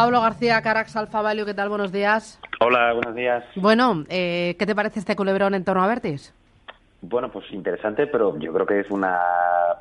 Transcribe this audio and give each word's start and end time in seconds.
Pablo 0.00 0.22
García, 0.22 0.62
Carax 0.62 0.96
Alfa 0.96 1.20
Value, 1.20 1.44
¿qué 1.44 1.52
tal? 1.52 1.68
Buenos 1.68 1.92
días. 1.92 2.40
Hola, 2.60 2.94
buenos 2.94 3.14
días. 3.14 3.44
Bueno, 3.54 4.06
eh, 4.08 4.56
¿qué 4.58 4.64
te 4.64 4.74
parece 4.74 4.98
este 4.98 5.14
culebrón 5.14 5.52
en 5.52 5.62
torno 5.62 5.84
a 5.84 5.86
Vertis? 5.86 6.32
Bueno, 7.02 7.30
pues 7.30 7.44
interesante, 7.52 8.06
pero 8.06 8.38
yo 8.38 8.50
creo 8.50 8.64
que 8.64 8.80
es 8.80 8.90
una, 8.90 9.18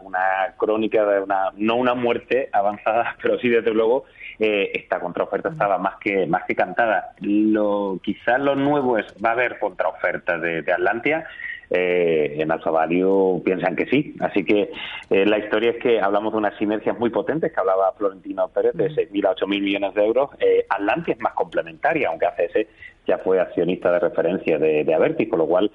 una 0.02 0.56
crónica 0.58 1.06
de 1.06 1.22
una, 1.22 1.52
no 1.56 1.78
una 1.78 1.94
muerte 1.94 2.50
avanzada, 2.52 3.16
pero 3.22 3.40
sí 3.40 3.48
desde 3.48 3.74
luego 3.74 4.04
eh, 4.40 4.72
esta 4.74 5.00
contraoferta 5.00 5.48
estaba 5.48 5.78
más 5.78 5.96
que 6.02 6.28
más 6.28 6.44
que 6.44 6.54
cantada. 6.54 7.14
Lo 7.22 7.98
quizás 8.04 8.42
lo 8.42 8.56
nuevo 8.56 8.98
es 8.98 9.06
va 9.24 9.30
a 9.30 9.34
haber 9.34 9.58
contraoferta 9.58 10.38
de, 10.38 10.64
de 10.64 10.74
Atlantia 10.74 11.26
eh, 11.70 12.38
en 12.40 12.52
Alfa 12.52 12.72
Value 12.72 13.42
piensan 13.44 13.76
que 13.76 13.86
sí. 13.86 14.16
Así 14.20 14.44
que 14.44 14.72
eh, 15.10 15.26
la 15.26 15.38
historia 15.38 15.72
es 15.72 15.78
que 15.78 16.00
hablamos 16.00 16.34
de 16.34 16.40
unas 16.40 16.58
sinergias 16.58 16.98
muy 16.98 17.10
potentes 17.10 17.52
que 17.52 17.60
hablaba 17.60 17.94
Florentino 17.98 18.48
Pérez 18.50 18.74
de 18.74 18.90
6.000 18.90 19.28
a 19.28 19.36
8.000 19.36 19.48
millones 19.62 19.94
de 19.94 20.06
euros. 20.06 20.30
Eh, 20.40 20.66
Atlantia 20.70 21.14
es 21.14 21.20
más 21.20 21.34
complementaria, 21.34 22.10
aunque 22.10 22.26
ACS 22.26 22.68
ya 23.08 23.18
fue 23.20 23.40
accionista 23.40 23.92
de 23.92 24.00
referencia 24.00 24.58
de, 24.58 24.84
de 24.84 24.94
Avertis, 24.94 25.30
con 25.30 25.40
lo 25.40 25.48
cual 25.48 25.72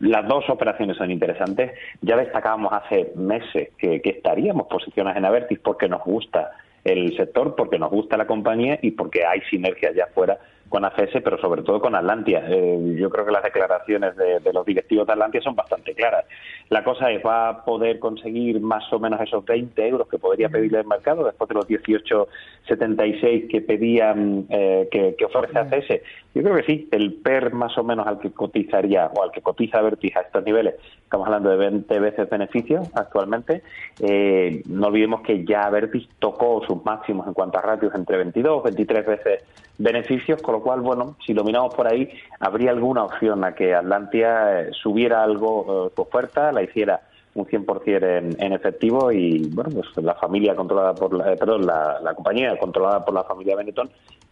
las 0.00 0.26
dos 0.28 0.48
operaciones 0.48 0.96
son 0.96 1.10
interesantes. 1.10 1.72
Ya 2.00 2.16
destacábamos 2.16 2.72
hace 2.72 3.12
meses 3.16 3.70
que, 3.78 4.00
que 4.00 4.10
estaríamos 4.10 4.66
posicionadas 4.66 5.18
en 5.18 5.24
Avertis 5.24 5.58
porque 5.58 5.88
nos 5.88 6.02
gusta 6.02 6.52
el 6.84 7.14
sector, 7.16 7.54
porque 7.56 7.78
nos 7.78 7.90
gusta 7.90 8.16
la 8.16 8.26
compañía 8.26 8.78
y 8.80 8.92
porque 8.92 9.24
hay 9.24 9.40
sinergias 9.50 9.94
ya 9.94 10.06
fuera 10.14 10.38
con 10.70 10.84
ACS, 10.84 11.20
pero 11.22 11.36
sobre 11.38 11.62
todo 11.62 11.80
con 11.80 11.96
Atlantia. 11.96 12.44
Eh, 12.48 12.94
yo 12.96 13.10
creo 13.10 13.26
que 13.26 13.32
las 13.32 13.42
declaraciones 13.42 14.16
de, 14.16 14.40
los 14.52 14.64
directivos 14.64 15.04
de 15.06 15.12
Atlantia 15.12 15.42
son 15.42 15.56
bastante 15.56 15.94
claras. 15.94 16.24
La 16.68 16.84
cosa 16.84 17.10
es, 17.10 17.20
¿va 17.26 17.48
a 17.48 17.64
poder 17.64 17.98
conseguir 17.98 18.60
más 18.60 18.90
o 18.92 19.00
menos 19.00 19.20
esos 19.20 19.44
20 19.44 19.88
euros 19.88 20.08
que 20.08 20.18
podría 20.18 20.48
pedirle 20.48 20.78
el 20.78 20.86
mercado 20.86 21.24
después 21.24 21.48
de 21.48 21.54
los 21.56 21.66
18,76 21.66 23.48
que 23.50 23.60
pedían, 23.60 24.46
eh, 24.48 24.88
que, 24.92 25.16
que, 25.18 25.24
ofrece 25.24 25.58
ACS? 25.58 25.88
Yo 26.34 26.42
creo 26.44 26.54
que 26.54 26.62
sí. 26.62 26.88
El 26.92 27.14
PER 27.14 27.52
más 27.52 27.76
o 27.76 27.82
menos 27.82 28.06
al 28.06 28.20
que 28.20 28.30
cotizaría 28.30 29.06
o 29.12 29.24
al 29.24 29.32
que 29.32 29.42
cotiza 29.42 29.82
Vertis 29.82 30.16
a 30.16 30.20
estos 30.20 30.44
niveles, 30.44 30.76
estamos 31.02 31.26
hablando 31.26 31.50
de 31.50 31.56
20 31.56 31.98
veces 31.98 32.30
beneficios 32.30 32.88
actualmente. 32.94 33.62
Eh, 34.00 34.62
no 34.68 34.86
olvidemos 34.86 35.22
que 35.22 35.44
ya 35.44 35.68
Vertis 35.68 36.08
tocó 36.20 36.62
sus 36.64 36.84
máximos 36.84 37.26
en 37.26 37.34
cuanto 37.34 37.58
a 37.58 37.62
ratios 37.62 37.92
entre 37.96 38.18
22, 38.18 38.62
23 38.62 39.06
veces 39.06 39.44
beneficios, 39.80 40.40
con 40.42 40.54
lo 40.54 40.59
cual, 40.60 40.80
bueno, 40.80 41.16
si 41.24 41.34
lo 41.34 41.44
miramos 41.44 41.74
por 41.74 41.86
ahí, 41.86 42.08
habría 42.38 42.70
alguna 42.70 43.04
opción 43.04 43.44
a 43.44 43.54
que 43.54 43.74
Atlantia 43.74 44.60
eh, 44.60 44.70
subiera 44.72 45.22
algo 45.22 45.88
eh, 45.88 45.92
su 45.94 46.02
oferta, 46.02 46.52
la 46.52 46.62
hiciera 46.62 47.00
un 47.34 47.46
100% 47.46 48.18
en, 48.18 48.42
en 48.42 48.52
efectivo 48.52 49.12
y, 49.12 49.48
bueno, 49.50 49.70
pues 49.70 50.04
la 50.04 50.14
familia 50.14 50.54
controlada 50.56 50.94
por, 50.94 51.14
la, 51.14 51.32
eh, 51.32 51.36
perdón, 51.36 51.66
la, 51.66 52.12
compañía 52.14 52.58
controlada 52.58 53.04
por 53.04 53.14
la 53.14 53.24
familia 53.24 53.56
Benetton 53.56 53.88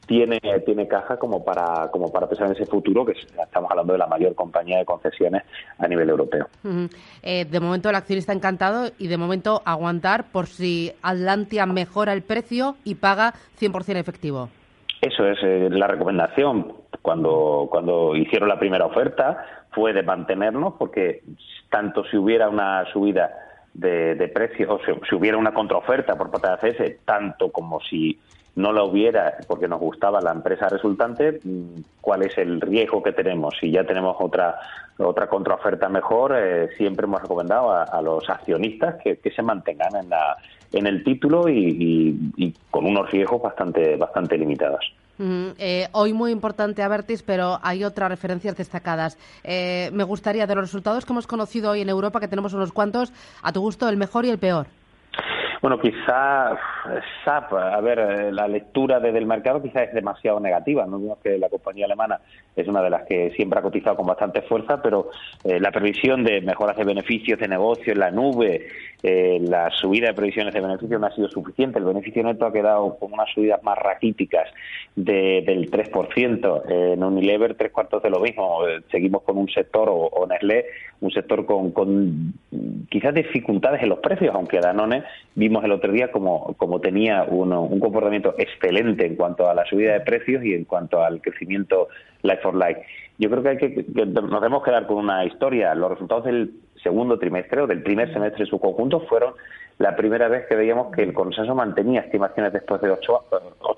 tiene, 0.07 0.41
tiene 0.65 0.89
caja 0.89 1.19
como 1.19 1.45
para, 1.45 1.91
como 1.91 2.11
para 2.11 2.27
pensar 2.27 2.47
en 2.47 2.55
ese 2.55 2.67
futuro, 2.67 3.05
que 3.05 3.13
estamos 3.13 3.71
hablando 3.71 3.93
de 3.93 3.99
la 3.99 4.07
mayor 4.07 4.35
compañía 4.35 4.79
de 4.79 4.85
concesiones 4.85 5.43
a 5.79 5.87
nivel 5.87 6.09
europeo. 6.09 6.49
Eh, 7.23 7.45
de 7.45 7.61
momento 7.61 7.91
el 7.91 7.95
accionista 7.95 8.33
encantado 8.33 8.91
y 8.99 9.07
de 9.07 9.19
momento 9.19 9.61
aguantar 9.65 10.25
por 10.33 10.47
si 10.47 10.93
Atlantia 11.03 11.67
mejora 11.67 12.15
el 12.15 12.23
precio 12.23 12.77
y 12.85 12.95
paga 12.95 13.35
100% 13.61 13.97
efectivo. 13.97 14.49
Eso 15.01 15.27
es 15.27 15.39
eh, 15.43 15.69
la 15.71 15.87
recomendación. 15.87 16.73
Cuando, 17.03 17.69
cuando 17.71 18.17
hicieron 18.17 18.49
la 18.49 18.59
primera 18.59 18.87
oferta 18.87 19.45
fue 19.71 19.93
de 19.93 20.03
mantenernos 20.03 20.75
porque 20.79 21.23
tanto 21.71 22.05
si 22.05 22.17
hubiera 22.17 22.49
una 22.49 22.85
subida 22.93 23.31
de, 23.73 24.15
de 24.15 24.29
precios 24.29 24.69
o 24.71 24.81
si, 25.09 25.15
hubiera 25.15 25.39
una 25.39 25.55
contraoferta 25.55 26.17
por 26.17 26.31
parte 26.31 26.49
de 26.49 26.55
ACS, 26.55 27.05
tanto 27.05 27.53
como 27.53 27.81
si 27.81 28.19
no 28.57 28.73
la 28.73 28.83
hubiera 28.83 29.37
porque 29.47 29.69
nos 29.69 29.79
gustaba 29.79 30.21
la 30.21 30.33
empresa 30.33 30.69
resultante, 30.69 31.39
mm, 31.45 31.81
cuál 32.01 32.23
es 32.23 32.37
el 32.39 32.61
riesgo 32.61 33.03
que 33.03 33.13
tenemos. 33.13 33.55
Si 33.61 33.71
ya 33.71 33.85
tenemos 33.85 34.17
otra 34.19 34.59
otra 34.99 35.29
contraoferta 35.29 35.89
mejor, 35.89 36.35
eh, 36.37 36.71
siempre 36.77 37.07
hemos 37.07 37.23
recomendado 37.23 37.73
a, 37.73 38.03
los 38.03 38.29
accionistas 38.29 38.97
que, 39.03 39.19
se 39.31 39.43
mantengan 39.43 39.95
en, 39.95 40.09
la, 40.11 40.37
en 40.73 40.87
el 40.87 41.05
título 41.05 41.49
y, 41.49 41.59
y, 42.37 42.45
y 42.45 42.55
con 42.71 42.87
unos 42.87 43.11
riesgos 43.11 43.43
bastante, 43.43 43.97
bastante 43.97 44.37
limitados. 44.37 44.93
Mm, 45.19 45.49
eh, 45.59 45.89
hoy 45.93 46.13
muy 46.13 46.31
importante 46.31 46.83
Avertis, 46.83 47.23
pero 47.23 47.59
hay 47.63 47.85
otras 47.85 48.09
referencias 48.09 48.57
destacadas. 48.57 49.19
Eh, 49.43 49.91
me 49.93 50.05
gustaría, 50.05 50.47
de 50.47 50.55
los 50.55 50.65
resultados 50.65 51.05
que 51.05 51.13
hemos 51.13 51.27
conocido 51.27 51.73
hoy 51.73 51.81
en 51.81 51.89
Europa, 51.89 52.21
que 52.21 52.29
tenemos 52.29 52.55
unos 52.55 52.73
cuantos, 52.73 53.13
a 53.43 53.53
tu 53.53 53.61
gusto, 53.61 53.89
el 53.89 53.97
mejor 53.97 54.25
y 54.25 54.31
el 54.31 54.39
peor. 54.39 54.69
Bueno, 55.61 55.81
quizá 55.81 56.57
SAP, 57.25 57.53
a 57.53 57.81
ver, 57.81 58.33
la 58.33 58.47
lectura 58.47 59.01
desde 59.01 59.19
el 59.19 59.27
mercado 59.27 59.61
quizá 59.61 59.83
es 59.83 59.93
demasiado 59.93 60.39
negativa. 60.39 60.87
No 60.87 61.01
vemos 61.01 61.19
que 61.19 61.37
la 61.37 61.49
compañía 61.49 61.87
alemana 61.87 62.21
es 62.55 62.69
una 62.69 62.81
de 62.81 62.91
las 62.91 63.05
que 63.07 63.31
siempre 63.33 63.59
ha 63.59 63.63
cotizado 63.63 63.97
con 63.97 64.07
bastante 64.07 64.43
fuerza, 64.43 64.81
pero 64.81 65.11
eh, 65.43 65.59
la 65.59 65.73
previsión 65.73 66.23
de 66.23 66.41
mejoras 66.43 66.77
de 66.77 66.85
beneficios 66.85 67.41
de 67.41 67.49
negocio 67.49 67.93
en 67.93 67.99
la 67.99 68.13
nube, 68.13 68.69
eh, 69.03 69.39
la 69.41 69.71
subida 69.71 70.09
de 70.09 70.15
previsiones 70.15 70.55
de 70.55 70.61
beneficios 70.61 71.01
no 71.01 71.09
ha 71.09 71.15
sido 71.15 71.29
suficiente. 71.29 71.81
El 71.81 71.87
beneficio 71.87 72.23
neto 72.23 72.47
ha 72.47 72.53
quedado 72.53 72.97
con 72.97 73.13
unas 73.13 73.29
subidas 73.35 73.61
más 73.65 73.79
raquíticas 73.79 74.49
de, 75.05 75.43
del 75.47 75.71
3%. 75.71 76.63
Eh, 76.69 76.93
en 76.95 77.05
Unilever, 77.05 77.55
tres 77.55 77.73
cuartos 77.73 78.03
de 78.03 78.11
lo 78.11 78.21
mismo. 78.21 78.61
seguimos 78.91 79.23
con 79.23 79.39
un 79.39 79.49
sector, 79.49 79.89
o, 79.89 79.95
o 79.95 80.27
Nestlé, 80.27 80.67
un 81.01 81.11
sector 81.11 81.47
con, 81.47 81.71
con 81.71 82.35
quizás 82.91 83.15
dificultades 83.15 83.83
en 83.83 83.91
los 83.91 84.01
precios, 84.01 84.35
aunque 84.35 84.61
Danone 84.61 85.05
vimos 85.35 85.65
el 85.65 85.73
otro 85.73 85.93
día 85.93 86.11
como, 86.11 86.55
como 86.57 86.81
tenía 86.81 87.25
uno, 87.29 87.63
un 87.63 87.81
comportamiento 87.81 88.35
excelente 88.39 89.07
en 89.07 89.17
cuanto 89.17 89.49
a 89.49 89.55
la 89.55 89.65
subida 89.67 89.93
de 89.93 90.01
precios 90.01 90.45
y 90.45 90.55
en 90.55 90.65
cuanto 90.65 91.03
al 91.03 91.21
crecimiento 91.21 91.89
life 92.23 92.43
for 92.43 92.55
life. 92.55 92.83
Yo 93.19 93.31
creo 93.31 93.43
que, 93.43 93.49
hay 93.49 93.57
que, 93.59 93.75
que 93.75 94.07
nos 94.07 94.41
debemos 94.41 94.63
quedar 94.63 94.87
con 94.87 94.97
una 94.97 95.25
historia. 95.25 95.75
Los 95.75 95.91
resultados 95.91 96.25
del 96.25 96.53
segundo 96.83 97.19
trimestre 97.19 97.63
o 97.63 97.67
del 97.67 97.83
primer 97.83 98.13
semestre 98.13 98.45
en 98.45 98.51
su 98.51 98.59
conjunto 98.59 99.01
fueron 99.01 99.35
la 99.79 99.95
primera 99.95 100.29
vez 100.29 100.47
que 100.49 100.57
veíamos 100.57 100.95
que 100.95 101.03
el 101.03 101.15
consenso 101.15 101.55
mantenía 101.55 102.01
estimaciones 102.01 102.53
después 102.53 102.81
de 102.81 102.91
ocho, 102.91 103.25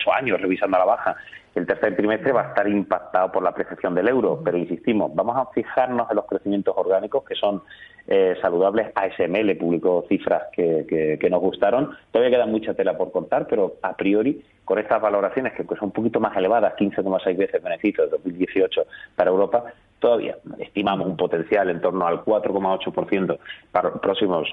ocho 0.01 0.13
años 0.13 0.41
revisando 0.41 0.77
a 0.77 0.81
la 0.81 0.87
baja. 0.87 1.17
El 1.55 1.67
tercer 1.67 1.97
trimestre 1.97 2.33
va 2.33 2.43
a 2.43 2.49
estar 2.49 2.69
impactado 2.69 3.33
por 3.33 3.43
la 3.43 3.51
apreciación 3.51 3.95
del 3.95 4.09
euro, 4.09 4.41
pero 4.45 4.57
insistimos, 4.57 5.13
vamos 5.15 5.37
a 5.37 5.47
fijarnos 5.53 6.09
en 6.09 6.17
los 6.17 6.27
crecimientos 6.27 6.75
orgánicos 6.77 7.25
que 7.25 7.35
son 7.35 7.63
eh, 8.07 8.37
saludables. 8.41 8.93
ASML 8.95 9.57
publicó 9.57 10.05
cifras 10.09 10.45
que, 10.53 10.87
que, 10.89 11.19
que, 11.21 11.31
nos 11.31 11.41
gustaron. 11.41 11.91
Todavía 12.13 12.37
queda 12.37 12.47
mucha 12.47 12.75
tela 12.75 12.97
por 12.97 13.11
contar, 13.11 13.49
pero 13.49 13.75
a 13.83 13.97
priori, 13.97 14.45
con 14.65 14.79
estas 14.79 15.03
valoraciones 15.03 15.53
que 15.55 15.65
son 15.65 15.87
un 15.89 15.93
poquito 15.93 16.21
más 16.21 16.37
elevadas, 16.37 16.75
15,6 16.77 17.37
veces 17.37 17.63
beneficios 17.63 18.11
de 18.11 18.17
2018 18.17 18.87
para 19.17 19.31
Europa, 19.31 19.65
todavía 19.99 20.37
estimamos 20.59 21.09
un 21.09 21.17
potencial 21.17 21.69
en 21.69 21.81
torno 21.81 22.07
al 22.07 22.25
4,8% 22.25 23.39
para 23.73 23.91
los 23.91 24.01
próximos 24.01 24.49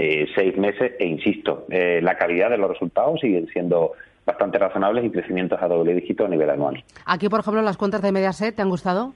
eh, 0.00 0.28
seis 0.32 0.56
meses 0.56 0.92
e 1.00 1.06
insisto, 1.06 1.66
eh, 1.70 2.00
la 2.00 2.16
calidad 2.16 2.50
de 2.50 2.56
los 2.56 2.70
resultados 2.70 3.20
siguen 3.20 3.48
siendo 3.48 3.94
bastante 4.28 4.58
razonables 4.58 5.04
y 5.06 5.10
crecimientos 5.10 5.60
a 5.60 5.66
doble 5.66 5.94
dígito 5.94 6.26
a 6.26 6.28
nivel 6.28 6.50
anual. 6.50 6.84
Aquí, 7.06 7.28
por 7.28 7.40
ejemplo, 7.40 7.62
las 7.62 7.78
cuentas 7.78 8.02
de 8.02 8.12
Mediaset, 8.12 8.54
¿te 8.54 8.62
han 8.62 8.68
gustado? 8.68 9.14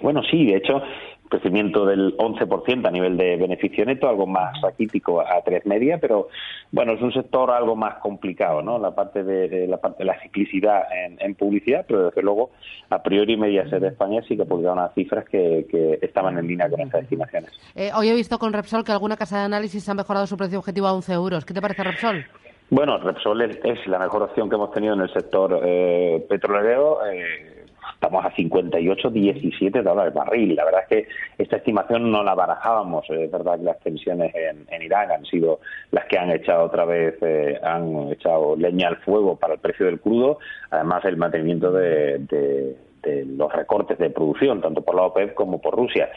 Bueno, 0.00 0.22
sí, 0.30 0.46
de 0.46 0.56
hecho, 0.56 0.82
crecimiento 1.28 1.84
del 1.84 2.16
11% 2.16 2.86
a 2.86 2.90
nivel 2.90 3.16
de 3.16 3.36
beneficio 3.36 3.84
neto, 3.84 4.08
algo 4.08 4.26
más 4.26 4.60
raquítico 4.60 5.20
a 5.20 5.42
tres 5.44 5.66
media, 5.66 5.98
pero 5.98 6.28
bueno, 6.70 6.92
es 6.92 7.02
un 7.02 7.12
sector 7.12 7.50
algo 7.50 7.74
más 7.74 7.94
complicado, 7.96 8.62
¿no? 8.62 8.78
La 8.78 8.94
parte 8.94 9.24
de, 9.24 9.48
de 9.48 9.66
la 9.66 9.78
parte 9.78 10.04
de 10.04 10.04
la 10.04 10.20
ciclicidad 10.20 10.82
en, 10.92 11.16
en, 11.20 11.34
publicidad, 11.34 11.84
pero 11.88 12.04
desde 12.04 12.22
luego, 12.22 12.50
a 12.90 13.02
priori 13.02 13.36
Mediaset 13.36 13.80
de 13.80 13.88
España 13.88 14.22
sí 14.28 14.36
que 14.36 14.44
publicaron 14.44 14.78
unas 14.78 14.94
cifras 14.94 15.24
que, 15.28 15.66
que 15.68 15.98
estaban 16.02 16.38
en 16.38 16.46
línea 16.46 16.70
con 16.70 16.80
estas 16.80 17.02
estimaciones. 17.02 17.50
Eh, 17.74 17.90
hoy 17.96 18.08
he 18.10 18.14
visto 18.14 18.38
con 18.38 18.52
Repsol 18.52 18.84
que 18.84 18.92
alguna 18.92 19.16
casa 19.16 19.38
de 19.38 19.44
análisis 19.46 19.88
ha 19.88 19.94
mejorado 19.94 20.26
su 20.26 20.36
precio 20.36 20.58
objetivo 20.58 20.86
a 20.86 20.92
11 20.92 21.12
euros. 21.14 21.44
¿Qué 21.44 21.54
te 21.54 21.60
parece 21.60 21.82
Repsol? 21.82 22.24
Bueno, 22.68 22.98
Repsol 22.98 23.42
es, 23.42 23.86
la 23.86 23.98
mejor 23.98 24.24
opción 24.24 24.48
que 24.48 24.56
hemos 24.56 24.72
tenido 24.72 24.94
en 24.94 25.00
el 25.00 25.12
sector 25.12 25.60
eh, 25.62 26.26
petrolero. 26.28 26.98
Eh, 27.06 27.64
estamos 27.94 28.24
a 28.24 28.34
58, 28.34 29.10
17 29.10 29.82
dólares 29.82 30.12
barril. 30.12 30.56
La 30.56 30.64
verdad 30.64 30.82
es 30.82 30.88
que 30.88 31.08
esta 31.38 31.58
estimación 31.58 32.10
no 32.10 32.24
la 32.24 32.34
barajábamos. 32.34 33.08
Es 33.08 33.30
verdad 33.30 33.56
que 33.58 33.64
las 33.64 33.78
tensiones 33.80 34.32
en, 34.34 34.82
Irán 34.82 35.12
han 35.12 35.24
sido 35.26 35.60
las 35.92 36.06
que 36.06 36.18
han 36.18 36.30
echado 36.30 36.64
otra 36.64 36.84
vez, 36.84 37.14
eh, 37.22 37.56
han 37.62 38.10
echado 38.10 38.56
leña 38.56 38.88
al 38.88 38.96
fuego 38.96 39.36
para 39.36 39.54
el 39.54 39.60
precio 39.60 39.86
del 39.86 40.00
crudo, 40.00 40.38
además 40.70 41.04
el 41.04 41.16
mantenimiento 41.16 41.70
de, 41.70 42.18
de 42.18 42.76
los 43.26 43.52
recortes 43.52 43.98
de 43.98 44.10
producción, 44.10 44.60
tanto 44.60 44.82
por 44.82 44.94
la 44.94 45.02
OPEP 45.02 45.34
como 45.34 45.60
por 45.60 45.74
Rusia. 45.74 46.08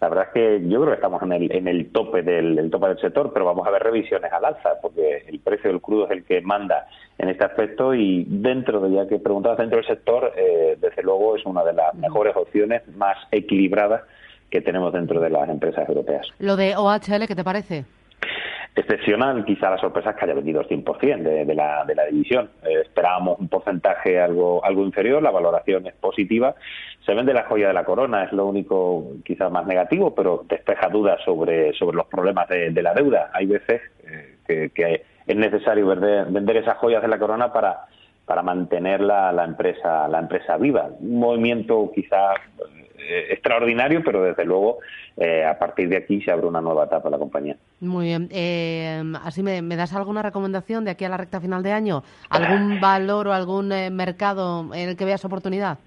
La 0.00 0.08
verdad 0.08 0.26
es 0.28 0.32
que 0.32 0.68
yo 0.68 0.80
creo 0.80 0.90
que 0.90 0.94
estamos 0.94 1.22
en 1.22 1.32
el, 1.32 1.52
en 1.52 1.66
el 1.66 1.90
tope 1.90 2.22
del 2.22 2.70
tope 2.70 2.88
del 2.88 3.00
sector, 3.00 3.32
pero 3.32 3.44
vamos 3.44 3.66
a 3.66 3.70
ver 3.70 3.82
revisiones 3.82 4.32
al 4.32 4.44
alza, 4.44 4.80
porque 4.80 5.24
el 5.26 5.40
precio 5.40 5.70
del 5.70 5.80
crudo 5.80 6.04
es 6.04 6.12
el 6.12 6.24
que 6.24 6.40
manda 6.40 6.86
en 7.18 7.28
este 7.28 7.44
aspecto 7.44 7.94
y 7.94 8.24
dentro 8.28 8.80
de 8.80 8.94
ya 8.94 9.08
que 9.08 9.18
preguntabas 9.18 9.58
dentro 9.58 9.78
del 9.78 9.86
sector, 9.86 10.32
eh, 10.36 10.76
desde 10.80 11.02
luego 11.02 11.36
es 11.36 11.44
una 11.44 11.64
de 11.64 11.72
las 11.72 11.94
mejores 11.94 12.36
opciones 12.36 12.86
más 12.96 13.16
equilibradas 13.32 14.02
que 14.50 14.60
tenemos 14.60 14.92
dentro 14.92 15.20
de 15.20 15.30
las 15.30 15.48
empresas 15.48 15.88
europeas. 15.88 16.26
Lo 16.38 16.56
de 16.56 16.76
OHL, 16.76 17.26
¿qué 17.26 17.34
te 17.34 17.44
parece? 17.44 17.84
Excepcional 18.78 19.44
quizá 19.44 19.70
la 19.70 19.78
sorpresa 19.78 20.10
es 20.10 20.16
que 20.16 20.24
haya 20.24 20.34
vendido 20.34 20.60
el 20.60 20.68
100% 20.68 21.22
de, 21.22 21.44
de, 21.44 21.54
la, 21.54 21.84
de 21.84 21.94
la 21.94 22.04
división. 22.06 22.50
Eh, 22.62 22.82
esperábamos 22.82 23.38
un 23.38 23.48
porcentaje 23.48 24.20
algo, 24.20 24.64
algo 24.64 24.84
inferior, 24.84 25.22
la 25.22 25.30
valoración 25.30 25.86
es 25.86 25.94
positiva. 25.94 26.54
Se 27.04 27.14
vende 27.14 27.32
la 27.32 27.44
joya 27.44 27.68
de 27.68 27.74
la 27.74 27.84
corona, 27.84 28.24
es 28.24 28.32
lo 28.32 28.46
único 28.46 29.12
quizás 29.24 29.50
más 29.50 29.66
negativo, 29.66 30.14
pero 30.14 30.44
despeja 30.48 30.88
dudas 30.88 31.20
sobre, 31.24 31.72
sobre 31.74 31.96
los 31.96 32.06
problemas 32.06 32.48
de, 32.48 32.70
la 32.82 32.94
deuda. 32.94 33.30
Hay 33.32 33.46
veces 33.46 33.80
eh, 34.48 34.70
que, 34.74 35.04
es 35.26 35.36
necesario 35.36 35.86
vender, 35.86 36.56
esas 36.56 36.78
joyas 36.78 37.02
de 37.02 37.08
la 37.08 37.18
corona 37.18 37.52
para 37.52 37.86
para 38.24 38.42
mantener 38.42 39.00
la, 39.00 39.32
la 39.32 39.44
empresa 39.44 40.06
la 40.06 40.18
empresa 40.18 40.58
viva 40.58 40.90
un 41.00 41.18
movimiento 41.18 41.90
quizás 41.94 42.36
eh, 42.58 42.77
extraordinario, 43.08 44.02
pero 44.04 44.22
desde 44.22 44.44
luego 44.44 44.78
eh, 45.16 45.44
a 45.44 45.58
partir 45.58 45.88
de 45.88 45.96
aquí 45.96 46.20
se 46.22 46.30
abre 46.30 46.46
una 46.46 46.60
nueva 46.60 46.84
etapa 46.84 47.08
en 47.08 47.12
la 47.12 47.18
compañía. 47.18 47.56
Muy 47.80 48.06
bien. 48.06 48.28
Eh, 48.30 49.02
así 49.24 49.42
me, 49.42 49.62
das 49.62 49.94
alguna 49.94 50.22
recomendación 50.22 50.84
de 50.84 50.92
aquí 50.92 51.04
a 51.04 51.08
la 51.08 51.16
recta 51.16 51.40
final 51.40 51.62
de 51.62 51.72
año? 51.72 52.02
¿Algún 52.30 52.80
valor 52.80 53.28
o 53.28 53.32
algún 53.32 53.68
mercado 53.92 54.74
en 54.74 54.90
el 54.90 54.96
que 54.96 55.04
veas 55.04 55.24
oportunidad? 55.24 55.78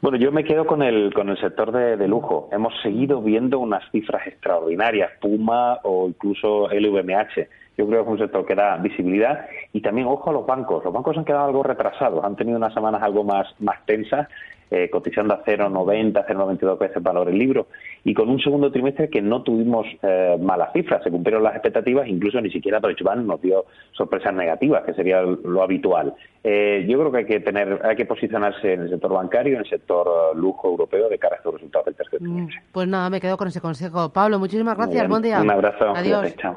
Bueno, 0.00 0.18
yo 0.18 0.32
me 0.32 0.44
quedo 0.44 0.66
con 0.66 0.82
el, 0.82 1.12
con 1.14 1.28
el 1.28 1.38
sector 1.40 1.72
de, 1.72 1.96
de, 1.96 2.08
lujo. 2.08 2.48
Hemos 2.52 2.74
seguido 2.82 3.20
viendo 3.22 3.58
unas 3.58 3.82
cifras 3.90 4.26
extraordinarias, 4.26 5.10
Puma 5.20 5.78
o 5.82 6.08
incluso 6.08 6.68
LVMH. 6.68 7.48
Yo 7.76 7.86
creo 7.86 8.04
que 8.04 8.10
es 8.10 8.12
un 8.12 8.18
sector 8.18 8.46
que 8.46 8.54
da 8.54 8.76
visibilidad 8.76 9.46
y 9.72 9.80
también 9.80 10.06
ojo 10.06 10.30
a 10.30 10.32
los 10.32 10.46
bancos. 10.46 10.84
Los 10.84 10.92
bancos 10.92 11.16
han 11.16 11.24
quedado 11.24 11.46
algo 11.46 11.62
retrasados, 11.62 12.24
han 12.24 12.36
tenido 12.36 12.56
unas 12.56 12.74
semanas 12.74 13.02
algo 13.02 13.24
más, 13.24 13.48
más 13.60 13.84
tensas 13.86 14.28
eh, 14.70 14.88
cotizando 14.90 15.34
a 15.34 15.44
0,90, 15.44 16.26
0,92 16.26 16.78
veces 16.78 17.02
valor 17.02 17.28
el 17.28 17.38
libro, 17.38 17.68
y 18.02 18.14
con 18.14 18.28
un 18.28 18.40
segundo 18.40 18.72
trimestre 18.72 19.08
que 19.08 19.22
no 19.22 19.42
tuvimos 19.42 19.86
eh, 20.02 20.36
malas 20.40 20.72
cifras, 20.72 21.02
se 21.04 21.10
cumplieron 21.10 21.42
las 21.42 21.54
expectativas, 21.54 22.08
incluso 22.08 22.40
ni 22.40 22.50
siquiera 22.50 22.80
Deutsche 22.80 23.04
Bank 23.04 23.18
nos 23.18 23.40
dio 23.40 23.66
sorpresas 23.92 24.34
negativas, 24.34 24.82
que 24.84 24.94
sería 24.94 25.20
lo 25.20 25.62
habitual. 25.62 26.14
Eh, 26.42 26.86
yo 26.88 26.98
creo 26.98 27.12
que 27.12 27.18
hay 27.18 27.24
que 27.26 27.40
tener, 27.40 27.80
hay 27.84 27.94
que 27.94 28.06
posicionarse 28.06 28.72
en 28.72 28.80
el 28.80 28.90
sector 28.90 29.12
bancario, 29.12 29.54
en 29.54 29.60
el 29.60 29.68
sector 29.68 30.34
lujo 30.34 30.70
europeo 30.70 31.08
de 31.08 31.18
cara 31.18 31.36
a 31.36 31.38
estos 31.38 31.54
resultados 31.54 31.84
del 31.84 31.94
tercer 31.94 32.20
mm, 32.20 32.24
trimestre. 32.24 32.62
Pues 32.72 32.88
nada, 32.88 33.10
me 33.10 33.20
quedo 33.20 33.36
con 33.36 33.48
ese 33.48 33.60
consejo. 33.60 34.12
Pablo, 34.12 34.38
muchísimas 34.38 34.76
gracias, 34.76 35.08
buen 35.08 35.22
día. 35.22 35.40
Un 35.40 35.50
abrazo. 35.50 35.94
Adiós. 35.94 36.34
chao. 36.36 36.56